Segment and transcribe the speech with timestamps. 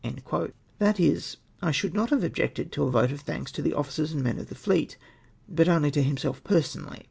[0.03, 0.29] '"{Minutes, p.
[0.31, 3.75] 107.) That Is— I should not have objected to a vote of thanks to the
[3.75, 4.97] officers and men of the fleet,
[5.47, 6.99] but only to liimseif pe7'so)ially.